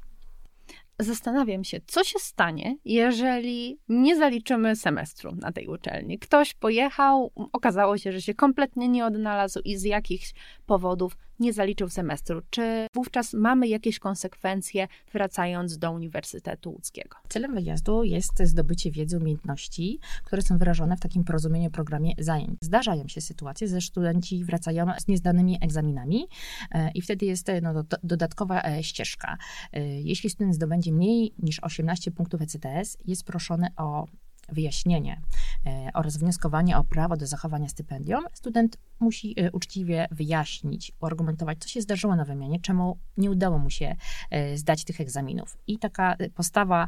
zastanawiam 0.99 1.63
się, 1.63 1.79
co 1.87 2.03
się 2.03 2.19
stanie, 2.19 2.77
jeżeli 2.85 3.79
nie 3.89 4.15
zaliczymy 4.15 4.75
semestru 4.75 5.35
na 5.35 5.51
tej 5.51 5.67
uczelni. 5.67 6.19
Ktoś 6.19 6.53
pojechał, 6.53 7.31
okazało 7.53 7.97
się, 7.97 8.11
że 8.11 8.21
się 8.21 8.33
kompletnie 8.33 8.89
nie 8.89 9.05
odnalazł 9.05 9.59
i 9.65 9.77
z 9.77 9.83
jakichś 9.83 10.33
powodów 10.65 11.17
nie 11.39 11.53
zaliczył 11.53 11.89
semestru. 11.89 12.41
Czy 12.49 12.87
wówczas 12.95 13.33
mamy 13.33 13.67
jakieś 13.67 13.99
konsekwencje 13.99 14.87
wracając 15.13 15.77
do 15.77 15.91
Uniwersytetu 15.91 16.71
Łódzkiego? 16.71 17.17
Celem 17.29 17.53
wyjazdu 17.55 18.03
jest 18.03 18.33
zdobycie 18.43 18.91
wiedzy, 18.91 19.17
umiejętności, 19.17 19.99
które 20.23 20.41
są 20.41 20.57
wyrażone 20.57 20.97
w 20.97 20.99
takim 20.99 21.23
porozumieniu 21.23 21.71
programie 21.71 22.13
zajęć. 22.17 22.57
Zdarzają 22.61 23.07
się 23.07 23.21
sytuacje, 23.21 23.67
że 23.67 23.81
studenci 23.81 24.45
wracają 24.45 24.85
z 24.99 25.07
niezdanymi 25.07 25.57
egzaminami 25.61 26.27
e, 26.71 26.91
i 26.91 27.01
wtedy 27.01 27.25
jest 27.25 27.47
no, 27.61 27.73
do, 27.73 27.97
dodatkowa 28.03 28.63
e, 28.63 28.83
ścieżka. 28.83 29.37
E, 29.73 30.01
jeśli 30.01 30.29
student 30.29 30.55
zdobędzie 30.55 30.91
mniej 30.91 31.33
niż 31.39 31.59
18 31.63 32.11
punktów 32.11 32.41
ECTS, 32.41 32.97
jest 33.05 33.23
proszony 33.23 33.67
o 33.77 34.05
wyjaśnienie 34.51 35.21
e, 35.65 35.89
oraz 35.93 36.17
wnioskowanie 36.17 36.77
o 36.77 36.83
prawo 36.83 37.17
do 37.17 37.27
zachowania 37.27 37.69
stypendium, 37.69 38.25
student 38.33 38.77
musi 38.99 39.39
e, 39.39 39.51
uczciwie 39.51 40.07
wyjaśnić, 40.11 40.91
uargumentować, 40.99 41.57
co 41.59 41.69
się 41.69 41.81
zdarzyło 41.81 42.15
na 42.15 42.25
wymianie, 42.25 42.59
czemu 42.59 42.97
nie 43.17 43.31
udało 43.31 43.57
mu 43.59 43.69
się 43.69 43.95
e, 44.29 44.57
zdać 44.57 44.83
tych 44.83 45.01
egzaminów. 45.01 45.57
I 45.67 45.79
taka 45.79 46.15
postawa 46.35 46.87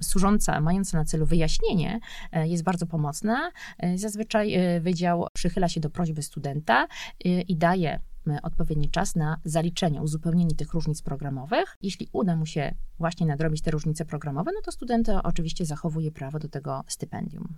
służąca, 0.00 0.60
mająca 0.60 0.98
na 0.98 1.04
celu 1.04 1.26
wyjaśnienie, 1.26 2.00
jest 2.32 2.62
bardzo 2.62 2.86
pomocna. 2.86 3.50
Zazwyczaj 3.94 4.56
wydział 4.80 5.26
przychyla 5.32 5.68
się 5.68 5.80
do 5.80 5.90
prośby 5.90 6.22
studenta 6.22 6.86
i 7.24 7.56
daje 7.56 8.00
odpowiedni 8.42 8.90
czas 8.90 9.16
na 9.16 9.36
zaliczenie, 9.44 10.02
uzupełnienie 10.02 10.54
tych 10.54 10.72
różnic 10.72 11.02
programowych. 11.02 11.76
Jeśli 11.82 12.08
uda 12.12 12.36
mu 12.36 12.46
się 12.46 12.74
właśnie 12.98 13.26
nadrobić 13.26 13.62
te 13.62 13.70
różnice 13.70 14.04
programowe, 14.04 14.50
no 14.54 14.60
to 14.64 14.72
student 14.72 15.08
oczywiście 15.24 15.66
zachowuje 15.66 16.10
prawo 16.10 16.38
do 16.38 16.48
tego 16.48 16.84
stypendium. 16.86 17.54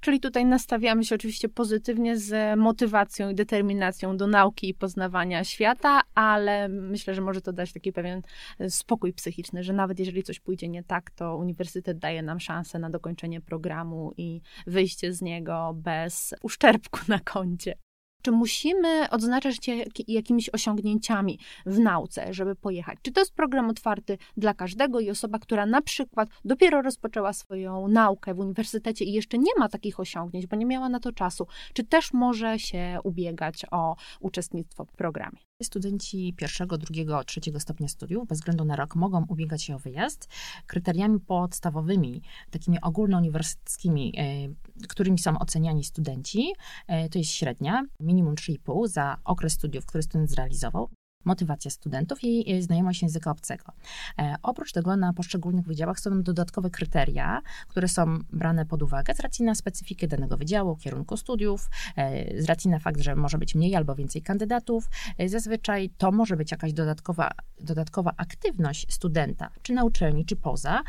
Czyli 0.00 0.20
tutaj 0.20 0.44
nastawiamy 0.44 1.04
się 1.04 1.14
oczywiście 1.14 1.48
pozytywnie 1.48 2.18
z 2.18 2.58
motywacją 2.58 3.30
i 3.30 3.34
determinacją 3.34 4.16
do 4.16 4.26
nauki 4.26 4.68
i 4.68 4.74
poznawania 4.74 5.44
świata, 5.44 6.00
ale 6.14 6.68
myślę, 6.68 7.14
że 7.14 7.20
może 7.20 7.40
to 7.40 7.52
dać 7.52 7.72
taki 7.72 7.92
pewien 7.92 8.22
spokój 8.68 9.12
psychiczny, 9.12 9.64
że 9.64 9.72
nawet 9.72 9.98
jeżeli 9.98 10.22
coś 10.22 10.40
pójdzie 10.40 10.68
nie 10.68 10.84
tak, 10.84 11.10
to 11.10 11.36
uniwersytet 11.36 11.98
daje 11.98 12.22
nam 12.22 12.40
szansę 12.40 12.78
na 12.78 12.90
dokończenie 12.90 13.40
programu 13.40 14.12
i 14.16 14.40
wyjście 14.66 15.12
z 15.12 15.22
niego 15.22 15.72
bez 15.76 16.34
uszczerbku 16.42 17.00
na 17.08 17.18
koncie. 17.18 17.74
Czy 18.22 18.32
musimy 18.32 19.10
odznaczać 19.10 19.64
się 19.64 19.72
jakimiś 20.08 20.50
osiągnięciami 20.52 21.38
w 21.66 21.78
nauce, 21.78 22.34
żeby 22.34 22.56
pojechać? 22.56 22.98
Czy 23.02 23.12
to 23.12 23.20
jest 23.20 23.34
program 23.34 23.70
otwarty 23.70 24.18
dla 24.36 24.54
każdego 24.54 25.00
i 25.00 25.10
osoba, 25.10 25.38
która 25.38 25.66
na 25.66 25.82
przykład 25.82 26.28
dopiero 26.44 26.82
rozpoczęła 26.82 27.32
swoją 27.32 27.88
naukę 27.88 28.34
w 28.34 28.38
uniwersytecie 28.38 29.04
i 29.04 29.12
jeszcze 29.12 29.38
nie 29.38 29.52
ma 29.58 29.68
takich 29.68 30.00
osiągnięć, 30.00 30.46
bo 30.46 30.56
nie 30.56 30.66
miała 30.66 30.88
na 30.88 31.00
to 31.00 31.12
czasu, 31.12 31.46
czy 31.74 31.84
też 31.84 32.12
może 32.12 32.58
się 32.58 32.98
ubiegać 33.04 33.66
o 33.70 33.96
uczestnictwo 34.20 34.84
w 34.84 34.92
programie? 34.92 35.49
Studenci 35.62 36.34
pierwszego, 36.36 36.78
drugiego, 36.78 37.24
trzeciego 37.24 37.60
stopnia 37.60 37.88
studiów 37.88 38.28
bez 38.28 38.38
względu 38.38 38.64
na 38.64 38.76
rok 38.76 38.96
mogą 38.96 39.26
ubiegać 39.28 39.62
się 39.62 39.76
o 39.76 39.78
wyjazd. 39.78 40.28
Kryteriami 40.66 41.20
podstawowymi, 41.20 42.22
takimi 42.50 42.80
ogólnouniwersyteckimi, 42.80 44.12
e, 44.16 44.86
którymi 44.88 45.18
są 45.18 45.38
oceniani 45.38 45.84
studenci, 45.84 46.52
e, 46.86 47.08
to 47.08 47.18
jest 47.18 47.30
średnia, 47.30 47.82
minimum 48.00 48.34
3,5 48.34 48.88
za 48.88 49.16
okres 49.24 49.52
studiów, 49.52 49.86
który 49.86 50.02
student 50.02 50.30
zrealizował 50.30 50.90
motywacja 51.24 51.70
studentów 51.70 52.18
i 52.24 52.62
znajomość 52.62 53.02
języka 53.02 53.30
obcego. 53.30 53.72
E, 54.18 54.34
oprócz 54.42 54.72
tego 54.72 54.96
na 54.96 55.12
poszczególnych 55.12 55.66
wydziałach 55.66 56.00
są 56.00 56.22
dodatkowe 56.22 56.70
kryteria, 56.70 57.42
które 57.68 57.88
są 57.88 58.18
brane 58.32 58.66
pod 58.66 58.82
uwagę 58.82 59.14
z 59.14 59.20
racji 59.20 59.44
na 59.44 59.54
specyfikę 59.54 60.08
danego 60.08 60.36
wydziału, 60.36 60.76
kierunku 60.76 61.16
studiów, 61.16 61.70
e, 61.96 62.42
z 62.42 62.44
racji 62.44 62.70
na 62.70 62.78
fakt, 62.78 63.00
że 63.00 63.16
może 63.16 63.38
być 63.38 63.54
mniej 63.54 63.76
albo 63.76 63.94
więcej 63.94 64.22
kandydatów. 64.22 64.88
E, 65.18 65.28
zazwyczaj 65.28 65.90
to 65.98 66.12
może 66.12 66.36
być 66.36 66.50
jakaś 66.50 66.72
dodatkowa, 66.72 67.30
dodatkowa 67.60 68.12
aktywność 68.16 68.92
studenta, 68.92 69.50
czy 69.62 69.72
na 69.72 69.84
uczelni, 69.84 70.24
czy 70.24 70.36
poza, 70.36 70.82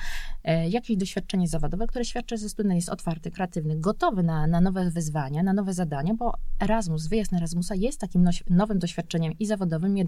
e, 0.44 0.70
jakieś 0.70 0.98
doświadczenie 0.98 1.48
zawodowe, 1.48 1.88
które 1.88 2.06
świadczy, 2.06 2.38
że 2.38 2.50
student 2.50 2.76
jest 2.76 2.90
otwarty, 2.90 3.32
kreatywny, 3.32 3.80
gotowy 3.80 4.24
na, 4.24 4.48
na 4.48 4.62
nowe 4.62 4.90
wyzwania, 4.90 5.44
na 5.44 5.54
nowe 5.54 5.74
zadania, 5.74 6.14
bo 6.14 6.34
Erasmus, 6.60 7.08
wyjazd 7.08 7.32
na 7.32 7.38
Erasmusa 7.38 7.76
jest 7.76 8.00
takim 8.00 8.30
nowym 8.50 8.80
doświadczeniem 8.80 9.34
i 9.40 9.46
zawodowym, 9.46 9.98
i 9.98 10.02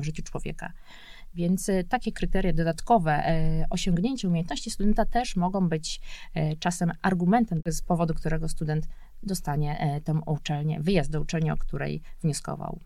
w 0.00 0.04
życiu 0.04 0.22
człowieka. 0.22 0.72
Więc 1.34 1.68
e, 1.68 1.84
takie 1.84 2.12
kryteria 2.12 2.52
dodatkowe, 2.52 3.12
e, 3.12 3.66
osiągnięcie 3.70 4.28
umiejętności 4.28 4.70
studenta 4.70 5.04
też 5.04 5.36
mogą 5.36 5.68
być 5.68 6.00
e, 6.34 6.56
czasem 6.56 6.92
argumentem, 7.02 7.62
z 7.66 7.82
powodu 7.82 8.14
którego 8.14 8.48
student 8.48 8.88
dostanie 9.22 10.00
tę 10.04 10.20
uczelnię, 10.26 10.80
wyjazd 10.80 11.10
do 11.10 11.20
uczelni, 11.20 11.50
o 11.50 11.56
której 11.56 12.02
wnioskował. 12.22 12.80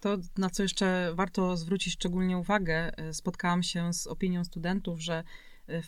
To, 0.00 0.16
na 0.38 0.50
co 0.50 0.62
jeszcze 0.62 1.12
warto 1.14 1.56
zwrócić 1.56 1.94
szczególnie 1.94 2.38
uwagę, 2.38 2.90
spotkałam 3.12 3.62
się 3.62 3.92
z 3.92 4.06
opinią 4.06 4.44
studentów, 4.44 5.00
że 5.00 5.24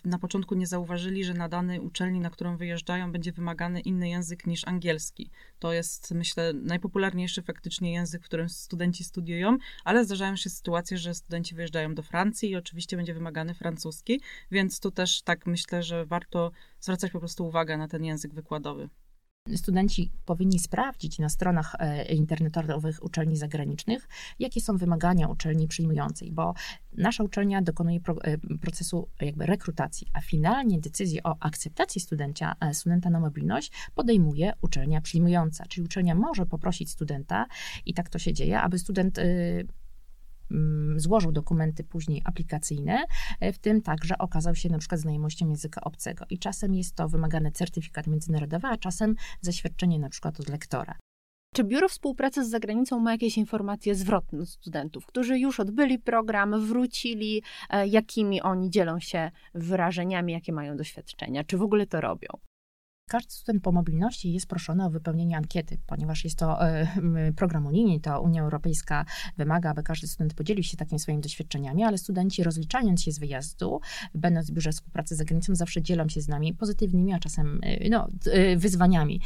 na 0.05 0.19
początku 0.19 0.55
nie 0.55 0.67
zauważyli, 0.67 1.25
że 1.25 1.35
na 1.35 1.49
danej 1.49 1.81
uczelni, 1.81 2.21
na 2.21 2.31
którą 2.31 2.57
wyjeżdżają, 2.57 3.13
będzie 3.13 3.33
wymagany 3.33 3.81
inny 3.81 4.09
język 4.09 4.47
niż 4.47 4.67
angielski. 4.69 5.31
To 5.59 5.73
jest, 5.73 6.11
myślę, 6.11 6.53
najpopularniejszy 6.53 7.43
faktycznie 7.43 7.93
język, 7.93 8.23
w 8.23 8.25
którym 8.25 8.49
studenci 8.49 9.05
studiują, 9.05 9.59
ale 9.85 10.05
zdarzają 10.05 10.37
się 10.37 10.51
sytuacje, 10.51 10.99
że 10.99 11.15
studenci 11.15 11.55
wyjeżdżają 11.55 11.95
do 11.95 12.03
Francji 12.03 12.51
i 12.51 12.57
oczywiście 12.57 12.97
będzie 12.97 13.15
wymagany 13.15 13.55
francuski, 13.55 14.21
więc 14.51 14.81
tu 14.81 14.91
też 14.91 15.23
tak 15.23 15.47
myślę, 15.47 15.83
że 15.83 16.07
warto 16.07 16.51
zwracać 16.81 17.13
po 17.13 17.19
prostu 17.19 17.47
uwagę 17.47 17.77
na 17.77 17.89
ten 17.89 18.05
język 18.05 18.35
wykładowy. 18.35 18.89
Studenci 19.57 20.11
powinni 20.25 20.59
sprawdzić 20.59 21.19
na 21.19 21.29
stronach 21.29 21.75
e, 21.79 22.05
internetowych 22.15 23.05
uczelni 23.05 23.37
zagranicznych, 23.37 24.09
jakie 24.39 24.61
są 24.61 24.77
wymagania 24.77 25.29
uczelni 25.29 25.69
przyjmującej, 25.69 26.33
bo 26.33 26.55
nasza 26.93 27.25
uczelnia 27.25 27.63
dokonuje 27.63 28.01
e, 28.25 28.39
procesu 28.39 29.09
jakby 29.21 29.47
rekrutacji, 29.47 30.07
a 30.13 30.21
finalnie 30.21 30.81
decyzję 30.81 31.23
o 31.23 31.37
akceptacji 31.41 32.01
studencia, 32.01 32.55
e, 32.61 32.75
studenta 32.75 33.11
na 33.11 33.21
mobilność 33.21 33.73
podejmuje 33.95 34.53
uczelnia 34.61 35.01
przyjmująca, 35.01 35.67
czyli 35.67 35.85
uczelnia 35.85 36.15
może 36.15 36.47
poprosić 36.47 36.91
studenta 36.91 37.47
i 37.87 37.95
tak 37.95 38.09
to 38.09 38.19
się 38.19 38.33
dzieje, 38.33 38.61
aby 38.61 38.79
student 38.79 39.19
Mm, 39.19 39.82
złożył 40.97 41.33
dokumenty 41.33 41.85
później 41.85 42.23
aplikacyjne, 42.25 43.05
e, 43.41 43.53
w 43.53 43.59
tym 43.59 43.83
także 43.83 44.19
okazał 44.19 44.55
się 44.55 44.69
na 44.69 44.79
przykład 44.79 45.01
znajomością 45.01 45.49
języka 45.49 45.81
obcego. 45.81 46.25
I 46.31 46.39
czasem 46.39 46.75
jest 46.75 46.95
to 46.95 47.09
wymagany 47.09 47.53
certyfikat 47.53 48.07
międzynarodowy, 48.07 48.67
a 48.67 48.77
czasem 48.77 49.15
zaświadczenie 49.41 49.99
na 49.99 50.09
przykład 50.09 50.41
od 50.41 50.49
lektora. 50.49 50.95
Czy 51.55 51.65
Biuro 51.65 51.89
Współpracy 51.89 52.45
z 52.45 52.51
Zagranicą 52.51 52.99
ma 52.99 53.13
jakieś 53.13 53.39
informacje 53.39 53.95
zwrotne 53.95 54.43
od 54.43 54.49
studentów, 54.49 55.07
którzy 55.07 55.39
już 55.39 55.61
odbyli 55.61 55.99
program, 55.99 56.67
wrócili, 56.67 57.43
e, 57.71 57.87
jakimi 57.87 58.43
oni 58.43 58.71
dzielą 58.71 59.01
się 59.01 59.31
wrażeniami, 59.55 60.33
jakie 60.33 60.53
mają 60.53 60.77
doświadczenia? 60.77 61.45
Czy 61.45 61.57
w 61.57 61.63
ogóle 61.63 61.87
to 61.87 62.01
robią? 62.01 62.29
Każdy 63.09 63.31
student 63.31 63.63
po 63.63 63.73
mobilności 63.73 64.33
jest 64.33 64.47
proszony 64.47 64.85
o 64.85 64.91
wypełnienie 64.91 65.37
ankiety, 65.37 65.79
ponieważ 65.87 66.25
jest 66.25 66.39
to 66.39 66.69
e, 66.69 66.87
program 67.37 67.67
unijny, 67.67 68.01
to 68.01 68.21
Unia 68.21 68.43
Europejska 68.43 69.05
wymaga, 69.37 69.71
aby 69.71 69.83
każdy 69.83 70.07
student 70.07 70.35
podzielił 70.35 70.65
się 70.65 70.77
takimi 70.77 70.99
swoimi 70.99 71.23
doświadczeniami, 71.23 71.85
ale 71.85 71.99
studenci 71.99 72.43
rozliczając 72.43 73.03
się 73.03 73.13
z 73.13 73.19
wyjazdu, 73.19 73.81
będąc 74.15 74.51
w 74.51 74.55
biurze 74.55 74.73
współpracy 74.73 75.15
z 75.15 75.19
zagranicą, 75.19 75.55
zawsze 75.55 75.83
dzielą 75.83 76.09
się 76.09 76.21
z 76.21 76.29
nami 76.29 76.55
pozytywnymi, 76.55 77.13
a 77.13 77.19
czasem 77.19 77.61
e, 77.63 77.89
no, 77.89 78.09
e, 78.33 78.57
wyzwaniami, 78.57 79.21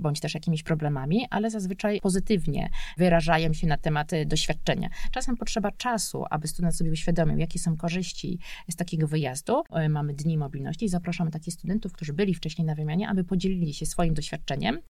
bądź 0.00 0.20
też 0.20 0.34
jakimiś 0.34 0.62
problemami, 0.62 1.26
ale 1.30 1.50
zazwyczaj 1.50 2.00
pozytywnie 2.00 2.70
wyrażają 2.98 3.52
się 3.52 3.66
na 3.66 3.76
temat 3.76 4.10
doświadczenia. 4.26 4.88
Czasem 5.10 5.36
potrzeba 5.36 5.70
czasu, 5.70 6.24
aby 6.30 6.48
student 6.48 6.76
sobie 6.76 6.90
uświadomił, 6.90 7.38
jakie 7.38 7.58
są 7.58 7.76
korzyści 7.76 8.38
z 8.70 8.76
takiego 8.76 9.08
wyjazdu. 9.08 9.62
Mamy 9.88 10.14
dni 10.14 10.38
mobilności 10.38 10.84
i 10.84 10.88
zapraszamy 10.88 11.30
takich 11.30 11.54
studentów, 11.54 11.92
którzy 11.92 12.12
byli 12.12 12.34
wcześniej 12.34 12.66
na 12.66 12.74
wymianie, 12.74 13.08
aby 13.08 13.21
podzielili 13.24 13.74
się 13.74 13.86
swoim 13.86 14.14
doświadczeniem. 14.14 14.80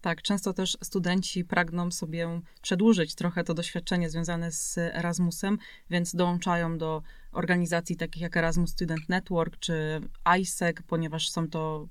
Tak, 0.00 0.22
często 0.22 0.52
też 0.52 0.78
studenci 0.82 1.44
pragną 1.44 1.90
sobie 1.90 2.40
przedłużyć 2.62 3.14
trochę 3.14 3.44
to 3.44 3.54
doświadczenie 3.54 4.10
związane 4.10 4.52
z 4.52 4.78
Erasmusem, 4.78 5.58
więc 5.90 6.14
dołączają 6.14 6.78
do 6.78 7.02
organizacji 7.32 7.96
takich 7.96 8.22
jak 8.22 8.36
Erasmus 8.36 8.70
Student 8.70 9.08
Network 9.08 9.58
czy 9.58 10.00
ISEC, 10.38 10.76
ponieważ 10.86 11.30
są 11.30 11.48
to 11.48 11.88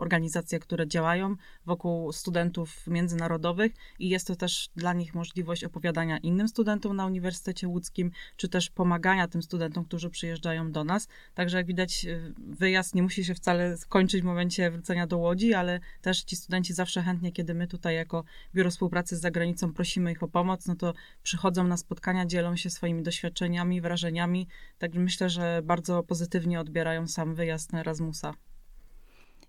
organizacje, 0.00 0.58
które 0.58 0.88
działają 0.88 1.36
wokół 1.66 2.12
studentów 2.12 2.86
międzynarodowych 2.86 3.72
i 3.98 4.08
jest 4.08 4.26
to 4.26 4.36
też 4.36 4.70
dla 4.76 4.92
nich 4.92 5.14
możliwość 5.14 5.64
opowiadania 5.64 6.18
innym 6.18 6.48
studentom 6.48 6.96
na 6.96 7.06
Uniwersytecie 7.06 7.68
Łódzkim, 7.68 8.10
czy 8.36 8.48
też 8.48 8.70
pomagania 8.70 9.28
tym 9.28 9.42
studentom, 9.42 9.84
którzy 9.84 10.10
przyjeżdżają 10.10 10.72
do 10.72 10.84
nas. 10.84 11.08
Także 11.34 11.56
jak 11.56 11.66
widać, 11.66 12.04
y, 12.04 12.34
wyjazd 12.38 12.94
nie 12.94 13.02
musi 13.02 13.24
się 13.24 13.34
wcale 13.34 13.76
skończyć 13.76 14.22
w 14.22 14.24
momencie 14.24 14.70
wrócenia 14.70 15.06
do 15.06 15.18
Łodzi, 15.18 15.54
ale 15.54 15.80
też 16.02 16.22
ci 16.22 16.36
studenci 16.36 16.74
zawsze 16.74 17.02
chętnie, 17.02 17.32
kiedy 17.32 17.54
my 17.54 17.66
tutaj 17.66 17.94
jako 17.94 18.24
Biuro 18.54 18.70
Współpracy 18.70 19.16
z 19.16 19.20
Zagranicą 19.20 19.72
prosimy 19.72 20.12
ich 20.12 20.22
o 20.22 20.28
pomoc, 20.28 20.66
no 20.66 20.74
to 20.76 20.94
przychodzą 21.22 21.64
na 21.64 21.76
spotkania, 21.76 22.26
dzielą 22.26 22.56
się 22.56 22.70
swoimi 22.70 23.02
doświadczeniami, 23.02 23.80
wrażeniami. 23.80 24.48
Także 24.80 25.00
myślę, 25.00 25.30
że 25.30 25.62
bardzo 25.64 26.02
pozytywnie 26.02 26.60
odbierają 26.60 27.06
sam 27.06 27.34
wyjazd 27.34 27.72
na 27.72 27.80
Erasmusa. 27.80 28.34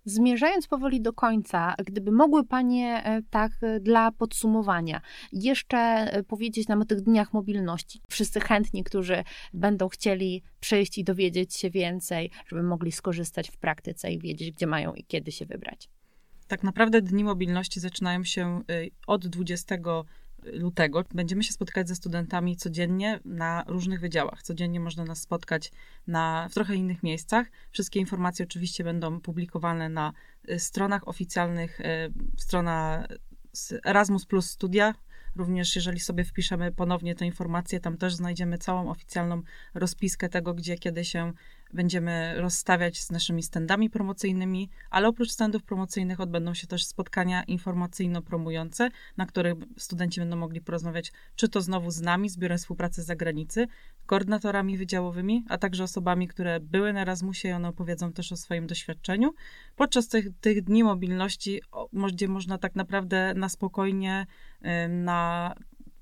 Zmierzając 0.05 0.67
powoli 0.67 1.01
do 1.01 1.13
końca, 1.13 1.75
gdyby 1.85 2.11
mogły 2.11 2.45
Panie 2.45 3.03
e, 3.05 3.21
tak 3.29 3.51
e, 3.61 3.79
dla 3.79 4.11
podsumowania 4.11 5.01
jeszcze 5.33 5.77
e, 5.77 6.23
powiedzieć 6.23 6.67
nam 6.67 6.81
o 6.81 6.85
tych 6.85 7.01
dniach 7.01 7.33
mobilności. 7.33 8.01
Wszyscy 8.09 8.39
chętni, 8.39 8.83
którzy 8.83 9.23
będą 9.53 9.89
chcieli 9.89 10.43
przyjść 10.59 10.97
i 10.97 11.03
dowiedzieć 11.03 11.55
się 11.55 11.69
więcej, 11.69 12.31
żeby 12.47 12.63
mogli 12.63 12.91
skorzystać 12.91 13.49
w 13.49 13.57
praktyce 13.57 14.11
i 14.11 14.19
wiedzieć, 14.19 14.51
gdzie 14.51 14.67
mają 14.67 14.93
i 14.93 15.03
kiedy 15.03 15.31
się 15.31 15.45
wybrać. 15.45 15.89
Tak 16.47 16.63
naprawdę 16.63 17.01
dni 17.01 17.23
mobilności 17.23 17.79
zaczynają 17.79 18.23
się 18.23 18.61
od 19.07 19.27
20 19.27 19.77
lutego. 20.45 21.03
Będziemy 21.13 21.43
się 21.43 21.53
spotykać 21.53 21.87
ze 21.87 21.95
studentami 21.95 22.57
codziennie 22.57 23.19
na 23.25 23.63
różnych 23.67 23.99
wydziałach. 23.99 24.43
Codziennie 24.43 24.79
można 24.79 25.03
nas 25.03 25.21
spotkać 25.21 25.71
na, 26.07 26.47
w 26.51 26.53
trochę 26.53 26.75
innych 26.75 27.03
miejscach. 27.03 27.47
Wszystkie 27.71 27.99
informacje 27.99 28.45
oczywiście 28.45 28.83
będą 28.83 29.21
publikowane 29.21 29.89
na 29.89 30.13
y, 30.49 30.59
stronach 30.59 31.07
oficjalnych, 31.07 31.79
y, 31.79 31.83
strona 32.37 33.07
Erasmus 33.85 34.25
Plus 34.25 34.49
Studia. 34.49 34.95
Również 35.35 35.75
jeżeli 35.75 35.99
sobie 35.99 36.23
wpiszemy 36.23 36.71
ponownie 36.71 37.15
te 37.15 37.25
informacje, 37.25 37.79
tam 37.79 37.97
też 37.97 38.15
znajdziemy 38.15 38.57
całą 38.57 38.89
oficjalną 38.89 39.41
rozpiskę 39.73 40.29
tego, 40.29 40.53
gdzie 40.53 40.77
kiedy 40.77 41.05
się 41.05 41.33
będziemy 41.73 42.33
rozstawiać 42.37 43.01
z 43.01 43.11
naszymi 43.11 43.43
standami 43.43 43.89
promocyjnymi, 43.89 44.69
ale 44.89 45.07
oprócz 45.07 45.31
standów 45.31 45.63
promocyjnych 45.63 46.19
odbędą 46.19 46.53
się 46.53 46.67
też 46.67 46.85
spotkania 46.85 47.43
informacyjno-promujące, 47.43 48.89
na 49.17 49.25
których 49.25 49.55
studenci 49.77 50.19
będą 50.19 50.35
mogli 50.35 50.61
porozmawiać, 50.61 51.11
czy 51.35 51.49
to 51.49 51.61
znowu 51.61 51.91
z 51.91 52.01
nami, 52.01 52.29
z 52.29 52.37
Biurem 52.37 52.57
Współpracy 52.57 53.03
Zagranicy, 53.03 53.67
koordynatorami 54.05 54.77
wydziałowymi, 54.77 55.45
a 55.49 55.57
także 55.57 55.83
osobami, 55.83 56.27
które 56.27 56.59
były 56.59 56.93
na 56.93 57.01
Erasmusie 57.01 57.49
i 57.49 57.51
one 57.51 57.67
opowiedzą 57.67 58.13
też 58.13 58.31
o 58.31 58.37
swoim 58.37 58.67
doświadczeniu. 58.67 59.33
Podczas 59.75 60.07
tych, 60.07 60.25
tych 60.41 60.61
dni 60.63 60.83
mobilności, 60.83 61.61
gdzie 62.13 62.27
można 62.27 62.57
tak 62.57 62.75
naprawdę 62.75 63.33
na 63.33 63.49
spokojnie, 63.49 64.25
na 64.89 65.55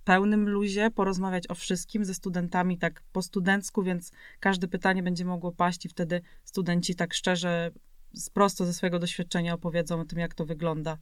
pełnym 0.04 0.50
luzie, 0.50 0.92
porozmawiać 0.92 1.50
o 1.50 1.56
wszystkim 1.56 2.06
ze 2.06 2.14
studentami 2.14 2.78
tak 2.78 3.02
po 3.14 3.22
studencku, 3.22 3.84
więc 3.84 4.12
każde 4.40 4.68
pytanie 4.68 5.04
będzie 5.04 5.26
mogło 5.26 5.52
paść 5.52 5.86
i 5.86 5.90
wtedy 5.90 6.22
studenci 6.44 6.96
tak 6.96 7.14
szczerze, 7.14 7.72
prosto 8.34 8.66
ze 8.66 8.74
swojego 8.74 9.00
doświadczenia 9.00 9.54
opowiedzą 9.54 10.00
o 10.00 10.06
tym, 10.06 10.20
jak 10.20 10.34
to 10.34 10.46
wygląda. 10.46 10.98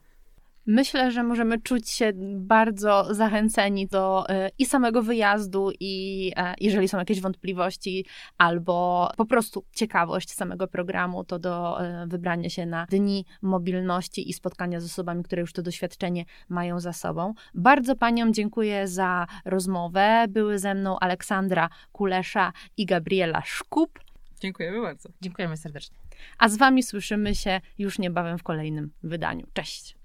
Myślę, 0.69 1.12
że 1.12 1.24
możemy 1.24 1.62
czuć 1.62 1.89
się 1.89 2.12
bardzo 2.36 3.13
zachęceni 3.13 3.88
do 3.88 4.29
e, 4.29 4.50
i 4.57 4.65
samego 4.65 5.01
wyjazdu, 5.01 5.71
i 5.79 6.31
e, 6.36 6.53
jeżeli 6.59 6.88
są 6.88 6.97
jakieś 6.97 7.21
wątpliwości, 7.21 8.05
albo 8.38 9.09
po 9.17 9.25
prostu 9.25 9.65
ciekawość 9.75 10.33
samego 10.33 10.67
programu, 10.67 11.24
to 11.24 11.39
do 11.39 11.81
e, 11.81 12.07
wybrania 12.07 12.50
się 12.50 12.65
na 12.65 12.86
dni 12.86 13.25
mobilności 13.41 14.29
i 14.29 14.33
spotkania 14.33 14.79
z 14.79 14.86
osobami, 14.86 15.24
które 15.24 15.41
już 15.41 15.53
to 15.53 15.62
doświadczenie 15.62 16.25
mają 16.50 16.79
za 16.79 16.93
sobą. 16.93 17.33
Bardzo 17.53 17.95
Paniom 17.95 18.33
dziękuję 18.33 18.88
za 18.88 19.27
rozmowę. 19.45 20.25
Były 20.29 20.59
ze 20.59 20.75
mną 20.75 21.00
Aleksandra 21.00 21.69
Kulesza 21.91 22.53
i 22.77 22.86
Gabriela 22.86 23.41
Szkup. 23.45 24.00
Dziękujemy 24.39 24.81
bardzo. 24.81 25.09
Dziękujemy 25.21 25.57
serdecznie. 25.57 25.97
A 26.38 26.50
z 26.50 26.57
Wami 26.57 26.83
słyszymy 26.83 27.36
się 27.36 27.62
już 27.77 28.00
niebawem 28.00 28.38
w 28.38 28.43
kolejnym 28.43 28.91
wydaniu. 29.03 29.47
Cześć. 29.53 29.97